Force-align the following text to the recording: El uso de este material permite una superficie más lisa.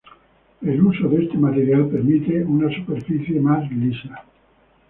El 0.63 0.81
uso 0.81 1.07
de 1.09 1.25
este 1.25 1.37
material 1.37 1.87
permite 1.87 2.43
una 2.43 2.75
superficie 2.75 3.39
más 3.39 3.69
lisa. 3.71 4.25